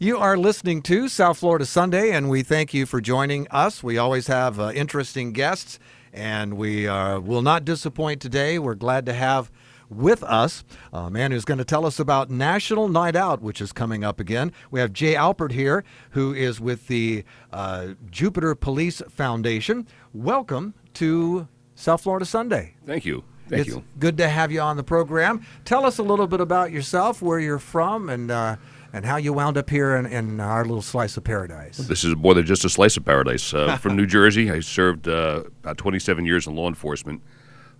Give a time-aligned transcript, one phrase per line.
[0.00, 3.82] You are listening to South Florida Sunday, and we thank you for joining us.
[3.82, 5.80] We always have uh, interesting guests,
[6.12, 8.60] and we uh, will not disappoint today.
[8.60, 9.50] We're glad to have
[9.90, 13.72] with us a man who's going to tell us about National Night Out, which is
[13.72, 14.52] coming up again.
[14.70, 19.84] We have Jay Alpert here, who is with the uh, Jupiter Police Foundation.
[20.14, 22.76] Welcome to South Florida Sunday.
[22.86, 23.24] Thank you.
[23.48, 23.84] Thank it's you.
[23.98, 25.44] good to have you on the program.
[25.64, 28.56] Tell us a little bit about yourself, where you're from, and uh,
[28.92, 31.76] and how you wound up here in, in, our little slice of paradise.
[31.76, 33.52] This is more than just a slice of paradise.
[33.52, 37.22] Uh, from New Jersey, I served uh, about 27 years in law enforcement,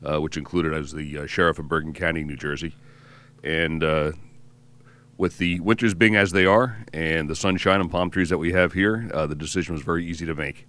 [0.05, 2.75] uh, which included as the uh, sheriff of Bergen County, New Jersey.
[3.43, 4.13] And uh,
[5.17, 8.53] with the winters being as they are and the sunshine and palm trees that we
[8.53, 10.67] have here, uh, the decision was very easy to make.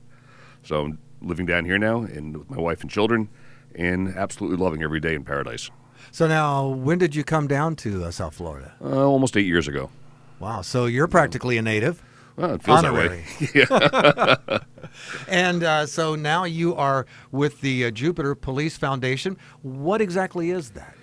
[0.64, 3.30] So I'm living down here now and with my wife and children
[3.76, 5.70] and absolutely loving every day in paradise.
[6.12, 8.74] So now, when did you come down to South Florida?
[8.82, 9.92] almost eight years ago.
[10.40, 10.62] Wow.
[10.62, 12.02] So you're practically a native.
[12.36, 13.26] Well, it feels Honorary.
[13.54, 14.60] that way.
[15.28, 19.38] and uh, so now you are with the uh, Jupiter Police Foundation.
[19.62, 20.96] What exactly is that?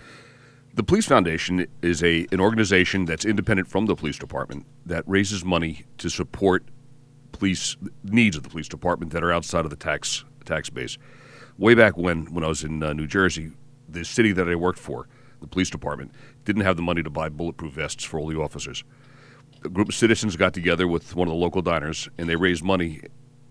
[0.74, 5.44] The Police Foundation is a an organization that's independent from the police department that raises
[5.44, 6.64] money to support
[7.32, 10.96] police needs of the police department that are outside of the tax tax base.
[11.58, 13.52] Way back when, when I was in uh, New Jersey,
[13.88, 15.08] the city that I worked for,
[15.40, 16.12] the police department,
[16.44, 18.84] didn't have the money to buy bulletproof vests for all the officers
[19.66, 22.62] a group of citizens got together with one of the local diners and they raised
[22.62, 23.02] money,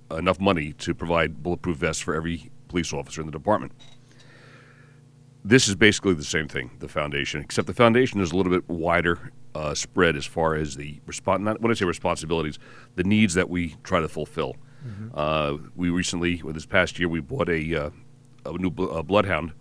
[0.09, 3.73] enough money to provide bulletproof vests for every police officer in the department.
[5.44, 8.67] This is basically the same thing, the foundation, except the foundation is a little bit
[8.67, 12.57] wider uh, spread as far as the respons- not when I say responsibilities,
[12.95, 14.55] the needs that we try to fulfill.
[14.85, 15.09] Mm-hmm.
[15.13, 17.89] Uh, we recently, well, this past year, we bought a, uh,
[18.45, 19.53] a new bl- bloodhound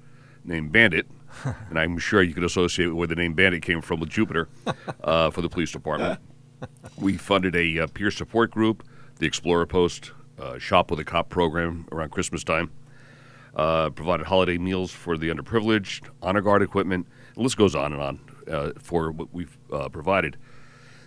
[0.42, 1.06] named Bandit,
[1.44, 4.48] and I'm sure you could associate where the name Bandit came from with Jupiter
[5.04, 6.18] uh, for the police department
[6.98, 8.86] we funded a uh, peer support group,
[9.18, 12.70] the Explorer Post, uh, Shop with a Cop program around Christmas time.
[13.54, 17.06] Uh, provided holiday meals for the underprivileged, honor guard equipment.
[17.34, 18.20] The list goes on and on
[18.50, 20.36] uh, for what we've uh, provided.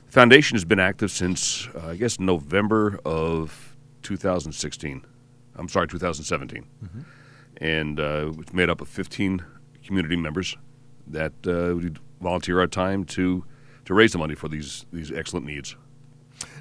[0.05, 5.05] The foundation has been active since, uh, I guess, November of 2016.
[5.57, 6.66] I'm sorry, 2017.
[6.85, 7.00] Mm-hmm.
[7.57, 8.00] And
[8.39, 9.44] it's made up of 15
[9.83, 10.55] community members
[11.07, 11.33] that
[12.21, 13.44] volunteer our time to
[13.87, 15.75] to raise the money for these these excellent needs.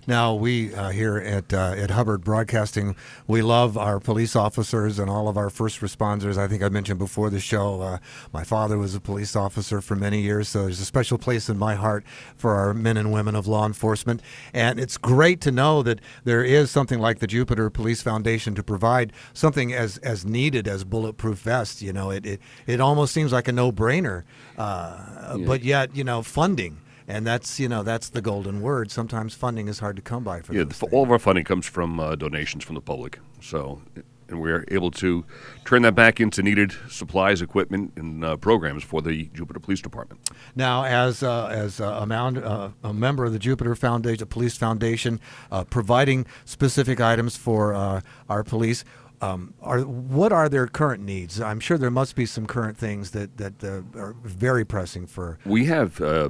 [0.06, 2.94] Now we uh, here at uh, at Hubbard Broadcasting,
[3.26, 6.38] we love our police officers and all of our first responders.
[6.38, 7.98] I think I mentioned before the show, uh,
[8.32, 11.58] my father was a police officer for many years, so there's a special place in
[11.58, 12.04] my heart
[12.36, 14.22] for our men and women of law enforcement.
[14.54, 18.62] And it's great to know that there is something like the Jupiter Police Foundation to
[18.62, 21.82] provide something as as needed as bulletproof vests.
[21.82, 24.22] You know, it it, it almost seems like a no brainer,
[24.56, 25.44] uh, yeah.
[25.44, 26.78] but yet you know funding
[27.08, 28.90] and that's you know that's the golden word.
[28.90, 30.54] Sometimes funding is hard to come by for.
[30.54, 33.18] Yeah, all of our funding comes from uh, donations from the public.
[33.40, 33.82] So,
[34.28, 35.24] and we're able to
[35.64, 40.28] turn that back into needed supplies, equipment, and uh, programs for the Jupiter Police Department.
[40.54, 44.56] Now, as uh, as a, mound, uh, a member of the Jupiter Foundation, the Police
[44.56, 48.84] Foundation, uh, providing specific items for uh, our police.
[49.22, 51.40] Um, are what are their current needs?
[51.40, 55.38] I'm sure there must be some current things that that uh, are very pressing for.
[55.46, 56.28] We have uh,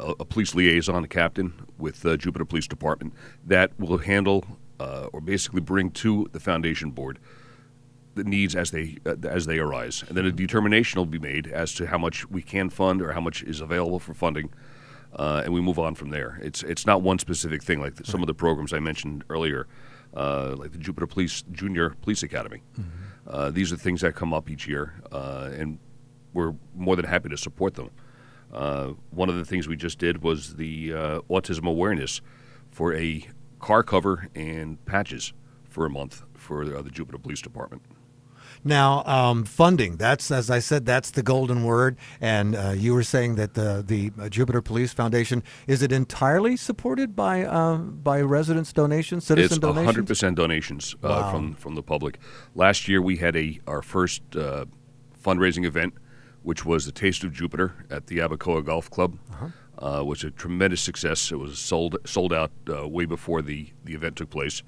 [0.00, 3.14] a, a police liaison, a captain with uh, Jupiter Police Department
[3.46, 4.44] that will handle
[4.78, 7.18] uh, or basically bring to the foundation board
[8.14, 11.46] the needs as they uh, as they arise, and then a determination will be made
[11.46, 14.52] as to how much we can fund or how much is available for funding,
[15.14, 16.38] uh, and we move on from there.
[16.42, 19.68] It's it's not one specific thing like the, some of the programs I mentioned earlier,
[20.14, 22.62] uh, like the Jupiter Police Junior Police Academy.
[22.78, 22.90] Mm-hmm.
[23.28, 25.78] Uh, these are things that come up each year, uh, and
[26.32, 27.90] we're more than happy to support them.
[28.52, 32.20] Uh, one of the things we just did was the uh, autism awareness
[32.70, 33.26] for a
[33.60, 35.32] car cover and patches
[35.68, 37.82] for a month for uh, the Jupiter Police Department.
[38.62, 41.96] Now, um, funding, that's, as I said, that's the golden word.
[42.20, 46.56] And uh, you were saying that the, the uh, Jupiter Police Foundation, is it entirely
[46.56, 50.10] supported by, uh, by residents' donations, citizen it's donations?
[50.10, 51.32] It's 100% donations uh, wow.
[51.32, 52.18] from, from the public.
[52.54, 54.66] Last year, we had a our first uh,
[55.22, 55.94] fundraising event
[56.42, 59.18] which was the Taste of Jupiter at the Abacoa Golf Club.
[59.32, 59.48] Uh-huh.
[59.78, 61.32] Uh, was a tremendous success.
[61.32, 64.62] It was sold sold out uh, way before the, the event took place.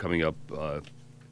[0.00, 0.80] coming up uh,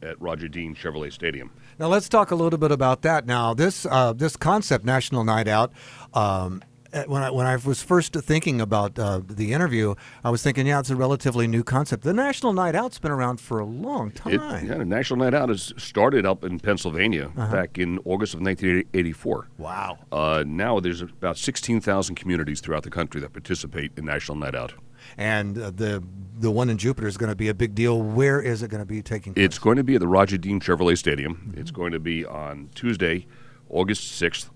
[0.03, 1.51] at Roger Dean Chevrolet Stadium.
[1.81, 3.27] Now let's talk a little bit about that.
[3.27, 5.73] Now this uh, this concept, National Night Out.
[6.15, 9.95] Um, uh, when I when I was first thinking about uh, the interview,
[10.25, 12.03] I was thinking, yeah, it's a relatively new concept.
[12.03, 14.35] The National Night Out's been around for a long time.
[14.35, 18.41] It, yeah, the National Night Out has started up in Pennsylvania back in August of
[18.41, 19.49] 1984.
[19.59, 19.99] Wow.
[20.11, 24.73] Uh, now there's about 16,000 communities throughout the country that participate in National Night Out.
[25.17, 26.03] And uh, the
[26.39, 28.01] the one in Jupiter is going to be a big deal.
[28.01, 29.45] Where is it going to be taking place?
[29.45, 31.53] It's going to be at the Roger Dean Chevrolet Stadium.
[31.57, 33.27] It's going to be on Tuesday,
[33.69, 34.51] August 6th,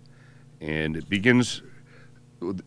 [0.60, 1.62] and it begins.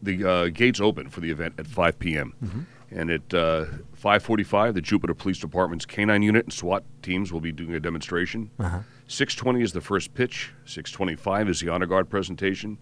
[0.01, 2.67] The uh, gates open for the event at 5 p.m.
[2.91, 3.65] And at uh,
[4.01, 8.51] 5:45, the Jupiter Police Department's K9 unit and SWAT teams will be doing a demonstration.
[9.09, 10.51] 6:20 is the first pitch.
[10.65, 12.77] 6:25 is the honor guard presentation.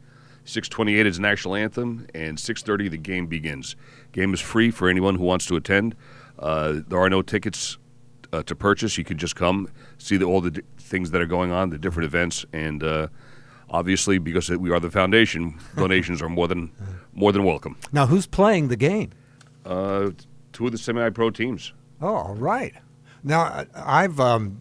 [0.45, 3.75] 6:28 is national anthem, and 6:30 the game begins.
[4.11, 5.95] Game is free for anyone who wants to attend.
[6.39, 7.77] Uh, there are no tickets
[8.33, 8.97] uh, to purchase.
[8.97, 11.77] You can just come see the, all the d- things that are going on, the
[11.77, 13.07] different events, and uh,
[13.69, 16.71] obviously because we are the foundation, donations are more than
[17.13, 17.77] more than welcome.
[17.91, 19.11] now, who's playing the game?
[19.65, 20.09] Uh,
[20.51, 21.73] two of the semi-pro teams.
[22.01, 22.73] Oh, all right.
[23.23, 24.59] Now, I've um,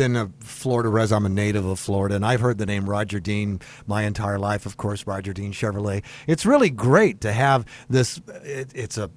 [0.00, 1.12] been a Florida res.
[1.12, 4.64] I'm a native of Florida, and I've heard the name Roger Dean my entire life.
[4.64, 6.02] Of course, Roger Dean Chevrolet.
[6.26, 8.18] It's really great to have this.
[8.42, 9.10] It, it's a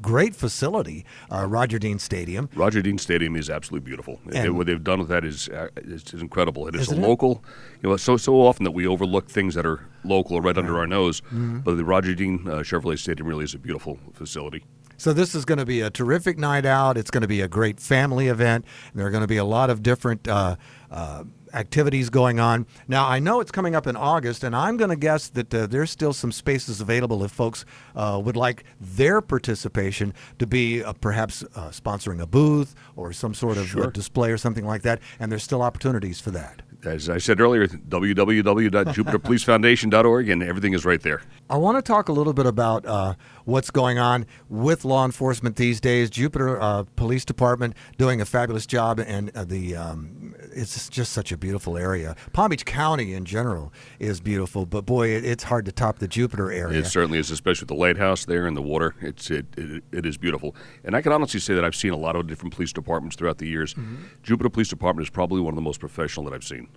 [0.00, 2.48] great facility, uh, Roger Dean Stadium.
[2.54, 4.20] Roger Dean Stadium is absolutely beautiful.
[4.32, 6.66] And- what they've done with that is uh, is incredible.
[6.66, 7.00] It is a it?
[7.00, 7.44] local.
[7.82, 10.78] You know, so so often that we overlook things that are local or right under
[10.78, 11.58] our nose, Mm-hmm.
[11.60, 14.64] but the Roger Dean uh, Chevrolet Stadium really is a beautiful facility.
[15.02, 16.96] So this is going to be a terrific night out.
[16.96, 18.64] It's going to be a great family event.
[18.94, 20.54] There are going to be a lot of different uh,
[20.92, 22.66] uh, activities going on.
[22.86, 25.66] Now I know it's coming up in August, and I'm going to guess that uh,
[25.66, 27.64] there's still some spaces available if folks
[27.96, 33.34] uh, would like their participation to be uh, perhaps uh, sponsoring a booth or some
[33.34, 33.90] sort of Sure.
[33.90, 35.00] display or something like that.
[35.18, 36.62] And there's still opportunities for that.
[36.84, 41.22] As I said earlier, www.jupiterpolicefoundation.org, and everything is right there.
[41.48, 43.14] I want to talk a little bit about uh,
[43.44, 46.10] what's going on with law enforcement these days.
[46.10, 51.32] Jupiter uh, Police Department doing a fabulous job, and uh, the um, it's just such
[51.32, 52.16] a beautiful area.
[52.32, 56.08] Palm Beach County in general is beautiful, but boy, it, it's hard to top the
[56.08, 56.78] Jupiter area.
[56.78, 58.94] It certainly is, especially with the lighthouse there and the water.
[59.00, 60.54] It's it, it, it is beautiful,
[60.84, 63.38] and I can honestly say that I've seen a lot of different police departments throughout
[63.38, 63.74] the years.
[64.22, 66.68] Jupiter Police Department is probably one of the most professional that I've seen.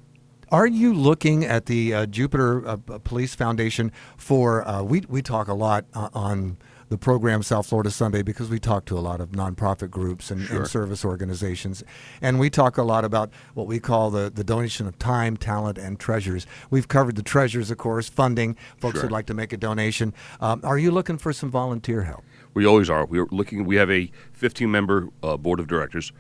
[0.52, 4.68] Are you looking at the uh, Jupiter uh, Police Foundation for?
[4.68, 6.58] Uh, we we talk a lot uh, on
[6.90, 10.42] the program South Florida Sunday because we talk to a lot of nonprofit groups and,
[10.42, 10.58] Sure.
[10.58, 11.84] and service organizations,
[12.22, 15.78] and we talk a lot about what we call the the donation of time, talent,
[15.78, 16.46] and treasures.
[16.70, 18.56] We've covered the treasures, of course, funding.
[18.78, 19.04] Folks Sure.
[19.04, 20.14] would like to make a donation.
[20.40, 22.24] Um, are you looking for some volunteer help?
[22.54, 23.06] We always are.
[23.06, 23.66] We're looking.
[23.66, 26.12] We have a 15 member uh, board of directors.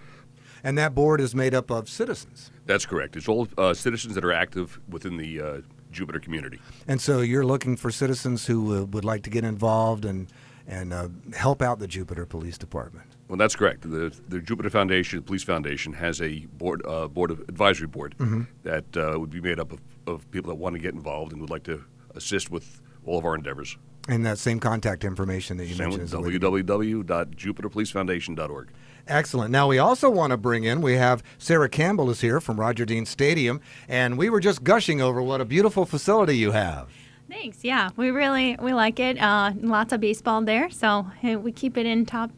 [0.63, 2.49] And that board is made up of citizens.
[2.65, 3.15] That's correct.
[3.15, 6.59] It's all uh, citizens that are active within the uh, Jupiter community.
[6.87, 10.25] And so you're looking for citizens who uh, would like to get involved and
[10.67, 13.05] and uh, help out the Jupiter Police Department.
[13.27, 13.81] Well, that's correct.
[13.83, 18.15] The the Jupiter Foundation, the Police Foundation, has a board uh, board of advisory board
[18.63, 21.41] that uh, would be made up of, of people that want to get involved and
[21.41, 21.83] would like to
[22.15, 23.77] assist with all of our endeavors.
[24.07, 28.69] And that same contact information that you Same mentioned with is the way to- www.jupiterpolicefoundation.org.
[29.07, 29.51] excellent.
[29.51, 30.81] Now we also want to bring in.
[30.81, 35.01] We have Sarah Campbell is here from Roger Dean Stadium, and we were just gushing
[35.01, 36.89] over what a beautiful facility you have.
[37.29, 37.63] Thanks.
[37.63, 39.19] Yeah, we really we like it.
[39.19, 42.31] Uh, lots of baseball there, so we keep it in top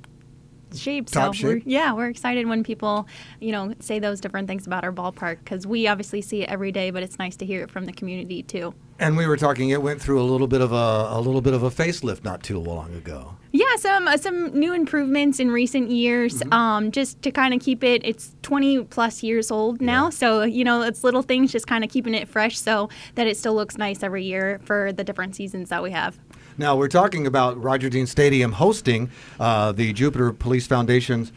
[0.73, 1.07] shape.
[1.07, 1.63] Top so We're, shape?
[1.65, 3.07] yeah, we're excited when people
[3.39, 6.71] you know say those different things about our ballpark because we obviously see it every
[6.71, 8.73] day, but it's nice to hear it from the community too.
[8.99, 9.69] And we were talking.
[9.69, 12.41] It went through a little bit of a a little bit of a facelift not
[12.41, 13.35] too long ago.
[13.51, 16.41] Yeah, some uh, some new improvements in recent years.
[16.51, 20.63] Um, just to kind of keep it, it's 20 plus years old now, so you
[20.63, 23.77] know it's little things, just kind of keeping it fresh, so that it still looks
[23.77, 26.17] nice every year for the different seasons that we have.
[26.59, 31.31] Now we're talking about Roger Dean Stadium hosting uh, the Jupiter Police Foundation's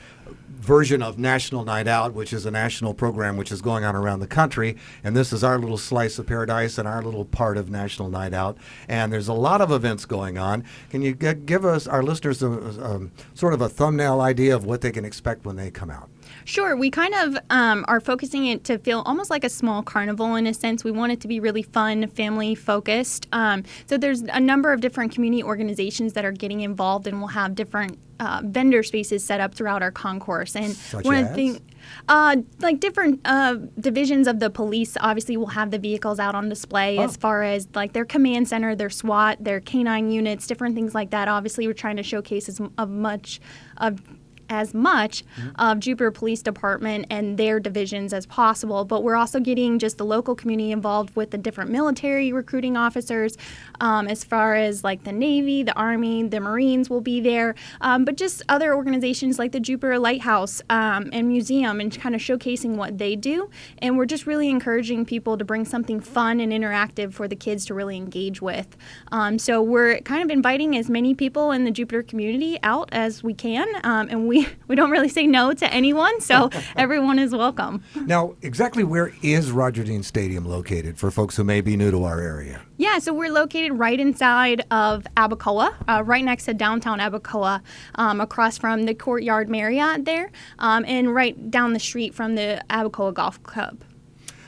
[0.61, 4.21] version of National Night Out, which is a national program which is going on around
[4.21, 4.77] the country.
[5.03, 8.35] And this is our little slice of paradise and our little part of National Night
[8.35, 8.59] Out.
[8.89, 10.65] And there's a lot of events going on.
[10.91, 14.65] Can you g- give us our listeners a, um, sort of a thumbnail idea of
[14.65, 16.11] what they can expect when they come out?
[16.51, 16.75] Sure.
[16.75, 20.49] We kind of um, are focusing it to feel almost like a small carnival in
[20.49, 20.83] a sense.
[20.83, 23.29] We want it to be really fun, family focused.
[23.31, 27.29] Um, so there's a number of different community organizations that are getting involved, and we'll
[27.29, 30.57] have different uh, vendor spaces set up throughout our concourse.
[30.57, 31.61] And Such one of the things,
[32.09, 36.49] uh, like different uh, divisions of the police, obviously will have the vehicles out on
[36.49, 40.97] display as far as like their command center, their SWAT, their canine units, different things
[40.97, 41.29] like that.
[41.29, 43.41] Obviously, we're trying to showcase as much
[43.77, 44.03] of
[44.51, 45.25] as much
[45.57, 48.85] of Jupiter Police Department and their divisions as possible.
[48.85, 53.37] But we're also getting just the local community involved with the different military recruiting officers,
[53.81, 58.05] um, as far as like the Navy, the Army, the Marines will be there, um,
[58.05, 62.77] but just other organizations like the Jupiter Lighthouse um, and Museum and kind of showcasing
[62.77, 63.49] what they do.
[63.79, 67.65] And we're just really encouraging people to bring something fun and interactive for the kids
[67.67, 68.77] to really engage with.
[69.13, 73.23] Um, so we're kind of inviting as many people in the Jupiter community out as
[73.23, 77.33] we can, um, and we we don't really say no to anyone, so everyone is
[77.33, 77.83] welcome.
[78.07, 82.05] Now, exactly where is Roger Dean Stadium located for folks who may be new to
[82.05, 82.63] our area?
[82.77, 87.61] Yeah, so we're located right inside of Abacoa, uh, right next to downtown Abacoa,
[87.97, 92.63] um, across from the Courtyard Marriott there, um, and right down the street from the
[92.71, 93.83] Abacoa Golf Club.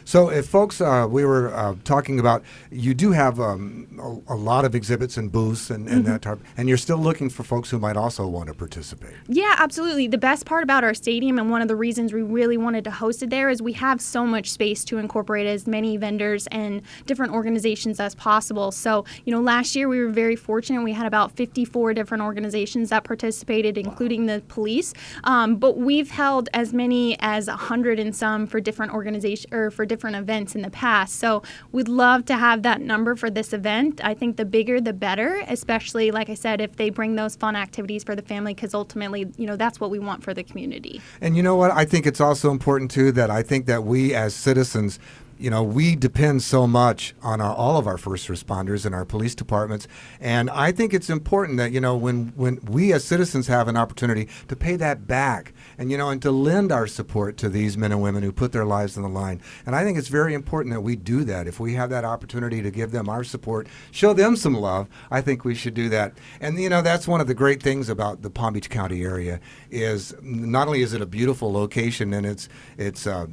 [0.05, 4.37] So, if folks, uh, we were uh, talking about, you do have um, a, a
[4.37, 7.71] lot of exhibits and booths and, and that type, and you're still looking for folks
[7.71, 9.15] who might also want to participate.
[9.29, 10.07] Yeah, absolutely.
[10.07, 12.91] The best part about our stadium and one of the reasons we really wanted to
[12.91, 16.83] host it there is we have so much space to incorporate as many vendors and
[17.07, 18.73] different organizations as possible.
[18.73, 20.83] So, you know, last year we were very fortunate.
[20.83, 24.93] We had about 54 different organizations that participated, including the police.
[25.25, 29.87] Um, but we've held as many as 100 and some for different organizations or for
[29.93, 31.11] different events in the past.
[31.25, 34.01] So, we'd love to have that number for this event.
[34.03, 37.57] I think the bigger the better, especially like I said, if they bring those fun
[37.57, 41.01] activities for the family, because ultimately, you know, that's what we want for the community.
[41.21, 41.71] And you know what?
[41.71, 44.99] I think it's also important too that I think that we as citizens,
[45.43, 49.05] you know, we depend so much on our, all of our first responders and our
[49.05, 49.89] police departments,
[50.21, 53.77] and I think it's important that you know when when we as citizens have an
[53.77, 57.77] opportunity to pay that back, and you know, and to lend our support to these
[57.77, 59.41] men and women who put their lives on the line.
[59.67, 61.49] And I think it's very important that we do that.
[61.49, 65.23] If we have that opportunity to give them our support, show them some love, I
[65.23, 66.13] think we should do that.
[66.41, 69.41] And you know, that's one of the great things about the Palm Beach County area
[69.73, 73.27] is not only is it a beautiful location and it's it's uh,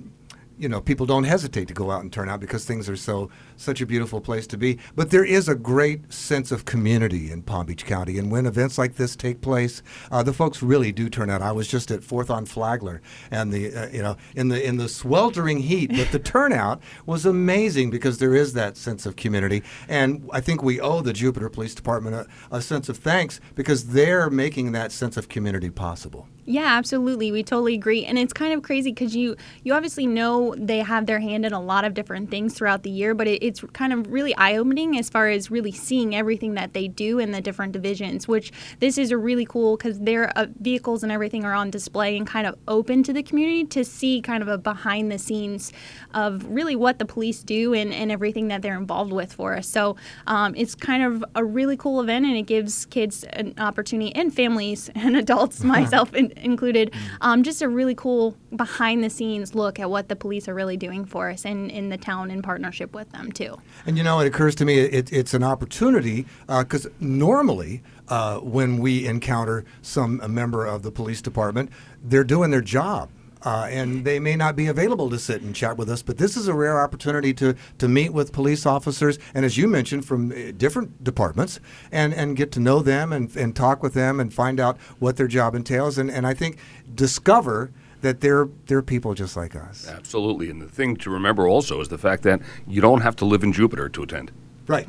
[0.60, 3.30] you know people don't hesitate to go out and turn out because things are so
[3.56, 4.78] such a beautiful place to be.
[4.96, 8.18] But there is a great sense of community in palm beach county.
[8.20, 11.42] And when events like this take place uh, the folks really do turn out.
[11.42, 13.02] I was just at fourth on flagler
[13.32, 17.26] and the uh, you know in the in the sweltering heat but the turnout was
[17.26, 19.64] amazing because there is that sense of community.
[19.88, 23.88] And i think we owe the jupiter police department a, a sense of thanks because
[23.88, 26.28] they're making that sense of community possible.
[26.50, 27.32] Yeah, absolutely.
[27.32, 28.06] We totally agree.
[28.06, 31.54] And it's kind of crazy because you you obviously know they have their hand in
[31.54, 34.56] a lot of different things throughout the year, but it, it's kind of really eye
[34.58, 38.28] opening as far as really seeing everything that they do in the different divisions.
[38.28, 42.18] Which this is a really cool because their uh, vehicles and everything are on display
[42.18, 45.74] and kind of open to the community to see kind of a behind the scenes
[46.14, 49.68] of really what the police do and, and everything that they're involved with for us.
[49.68, 49.96] So
[50.28, 54.34] um, it's kind of a really cool event and it gives kids an opportunity and
[54.34, 59.80] families and adults, myself in, included, um, just a really cool behind the scenes look
[59.80, 62.94] at what the police are really doing for us and in the town in partnership
[62.94, 63.58] with them too.
[63.86, 68.78] And you know, it occurs to me it, it's an opportunity because normally uh, when
[68.80, 71.72] we encounter some member of the police department,
[72.04, 73.10] they're doing their job.
[73.42, 76.36] Uh, and they may not be available to sit and chat with us, but this
[76.36, 80.32] is a rare opportunity to, to meet with police officers, and as you mentioned, from
[80.32, 81.58] uh, different departments,
[81.90, 85.16] and, and get to know them and, and talk with them and find out what
[85.16, 86.58] their job entails, and, and I think
[86.94, 89.88] discover that they're, they're people just like us.
[89.90, 90.50] Absolutely.
[90.50, 93.44] And the thing to remember also is the fact that you don't have to live
[93.44, 94.32] in Jupiter to attend.
[94.68, 94.88] Right.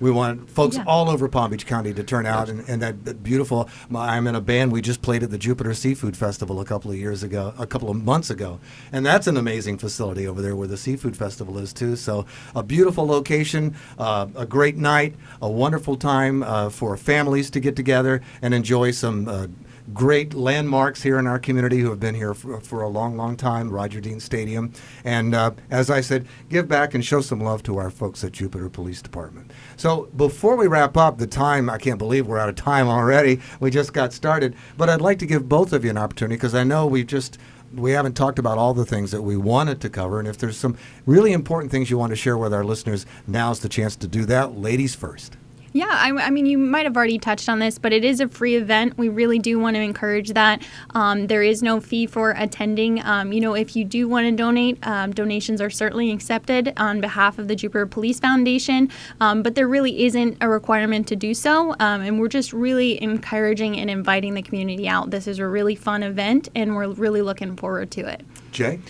[0.00, 0.84] We want folks Yeah.
[0.88, 3.68] all over Palm Beach County to turn out, and, and that, that beautiful.
[3.94, 4.72] I'm in a band.
[4.72, 7.88] We just played at the Jupiter Seafood Festival a couple of years ago, a couple
[7.88, 8.58] of months ago,
[8.90, 11.94] and that's an amazing facility over there where the Seafood Festival is too.
[11.94, 17.60] So a beautiful location, uh, a great night, a wonderful time uh, for families to
[17.60, 19.28] get together and enjoy some.
[19.28, 19.46] Uh,
[19.92, 23.36] great landmarks here in our community who have been here for, for a long, long
[23.36, 24.72] time, Roger Dean Stadium.
[25.04, 28.32] And uh, as I said, give back and show some love to our folks at
[28.32, 29.50] Jupiter Police Department.
[29.76, 33.40] So before we wrap up, the time, I can't believe we're out of time already.
[33.60, 34.54] We just got started.
[34.76, 37.38] But I'd like to give both of you an opportunity because I know we've just.
[37.74, 40.58] We haven't talked about all the things that we wanted to cover, and if there's
[40.58, 44.06] some really important things you want to share with our listeners, now's the chance to
[44.06, 44.58] do that.
[44.58, 45.38] Ladies first.
[45.72, 48.28] Yeah, I, I, mean, you might have already touched on this, but it is a
[48.28, 48.98] free event.
[48.98, 50.62] We really do want to encourage that.
[50.90, 53.02] Um, there is no fee for attending.
[53.04, 57.00] Um, you know, if you do want to donate, um, donations are certainly accepted on
[57.00, 61.32] behalf of the Jupiter Police Foundation, um, but there really isn't a requirement to do
[61.32, 61.74] so.
[61.80, 65.10] Um, and we're just really encouraging and inviting the community out.
[65.10, 68.22] This is a really fun event, and we're really looking forward to it.
[68.52, 68.80] Jay?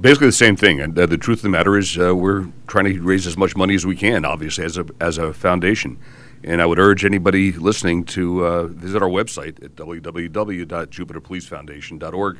[0.00, 0.80] Basically the same thing.
[0.80, 3.54] And uh, the truth of the matter is, uh, we're trying to raise as much
[3.56, 5.98] money as we can, obviously, as a, as a foundation.
[6.42, 12.38] And I would urge anybody listening to uh, visit our website at www.jupiterpolicefoundation.org.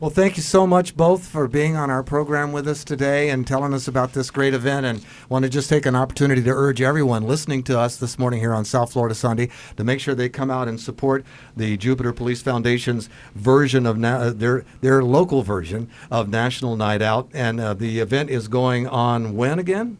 [0.00, 3.46] Well, thank you so much both for being on our program with us today and
[3.46, 4.86] telling us about this great event.
[4.86, 8.40] And want to just take an opportunity to urge everyone listening to us this morning
[8.40, 11.22] here on South Florida Sunday to make sure they come out and support
[11.54, 17.02] the Jupiter Police Foundation's version of na- uh, their their local version of National Night
[17.02, 17.28] Out.
[17.34, 19.98] And uh, the event is going on when again?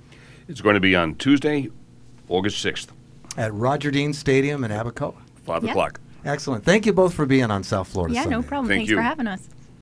[0.48, 1.68] It's going to be on Tuesday,
[2.30, 2.88] August 6th,
[3.36, 5.14] At Roger Dean Stadium in Abacoa.
[5.44, 5.70] 5 Yeah.
[5.72, 6.00] o'clock.
[6.24, 6.64] Excellent.
[6.64, 8.36] Thank you both for being on South Florida Yeah, Sunday.
[8.36, 8.68] no problem.
[8.68, 8.96] Thank Thanks you.
[8.96, 9.46] for having us.